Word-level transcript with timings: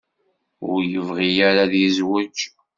Ur 0.71 0.79
yebɣi 0.91 1.29
ara 1.49 1.61
ad 1.65 1.73
yezweǧ. 1.81 2.37